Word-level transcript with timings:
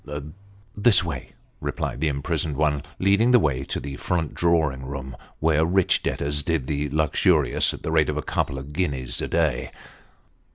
"This 0.75 1.03
way," 1.03 1.33
replied 1.59 2.01
the 2.01 2.07
imprisoned 2.07 2.57
one, 2.57 2.81
leading 2.97 3.29
the 3.29 3.37
way 3.37 3.63
to 3.65 3.79
the 3.79 3.97
front 3.97 4.33
drawing 4.33 4.83
room, 4.83 5.15
where 5.39 5.63
rich 5.63 6.01
debtors 6.01 6.41
did 6.41 6.65
the 6.65 6.89
luxurious 6.89 7.71
at 7.71 7.83
the 7.83 7.91
rate 7.91 8.09
of 8.09 8.17
a 8.17 8.23
couple 8.23 8.57
of 8.57 8.73
guineas 8.73 9.21
a 9.21 9.27
day. 9.27 9.69